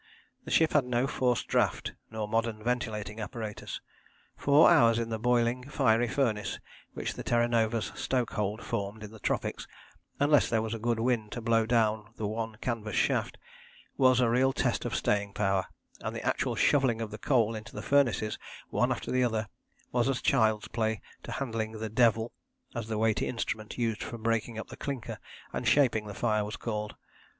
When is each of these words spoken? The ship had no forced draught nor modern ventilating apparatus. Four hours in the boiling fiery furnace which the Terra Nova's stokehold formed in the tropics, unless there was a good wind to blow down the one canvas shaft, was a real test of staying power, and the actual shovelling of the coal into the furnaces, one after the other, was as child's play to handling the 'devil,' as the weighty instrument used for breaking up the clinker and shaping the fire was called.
The 0.45 0.49
ship 0.49 0.73
had 0.73 0.85
no 0.85 1.05
forced 1.05 1.47
draught 1.47 1.93
nor 2.09 2.27
modern 2.27 2.63
ventilating 2.63 3.19
apparatus. 3.19 3.81
Four 4.35 4.67
hours 4.71 4.97
in 4.97 5.09
the 5.09 5.19
boiling 5.19 5.69
fiery 5.69 6.07
furnace 6.07 6.59
which 6.95 7.13
the 7.13 7.21
Terra 7.21 7.47
Nova's 7.47 7.91
stokehold 7.93 8.63
formed 8.63 9.03
in 9.03 9.11
the 9.11 9.19
tropics, 9.19 9.67
unless 10.19 10.49
there 10.49 10.63
was 10.63 10.73
a 10.73 10.79
good 10.79 10.99
wind 10.99 11.31
to 11.33 11.39
blow 11.39 11.67
down 11.67 12.13
the 12.15 12.25
one 12.25 12.55
canvas 12.61 12.95
shaft, 12.95 13.37
was 13.95 14.19
a 14.19 14.27
real 14.27 14.53
test 14.53 14.85
of 14.85 14.95
staying 14.95 15.33
power, 15.35 15.67
and 16.03 16.15
the 16.15 16.25
actual 16.25 16.55
shovelling 16.55 16.99
of 16.99 17.11
the 17.11 17.19
coal 17.19 17.53
into 17.53 17.75
the 17.75 17.83
furnaces, 17.83 18.39
one 18.71 18.91
after 18.91 19.11
the 19.11 19.23
other, 19.23 19.49
was 19.91 20.09
as 20.09 20.19
child's 20.19 20.67
play 20.69 20.99
to 21.21 21.33
handling 21.33 21.73
the 21.73 21.89
'devil,' 21.89 22.33
as 22.73 22.87
the 22.87 22.97
weighty 22.97 23.27
instrument 23.27 23.77
used 23.77 24.01
for 24.01 24.17
breaking 24.17 24.57
up 24.57 24.69
the 24.69 24.75
clinker 24.77 25.19
and 25.53 25.67
shaping 25.67 26.07
the 26.07 26.15
fire 26.15 26.43
was 26.43 26.57
called. 26.57 26.95